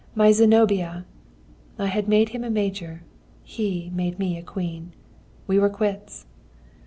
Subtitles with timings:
[0.15, 1.05] my Zenobia!'
[1.77, 3.03] I had made him a major;
[3.43, 4.93] he made me a queen.
[5.45, 6.25] We were quits.